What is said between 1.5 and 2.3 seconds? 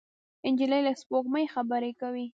خبرې کوي.